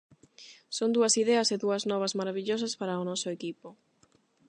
[0.77, 3.67] Son dúas ideas e dúas novas marabillosas para o noso equipo.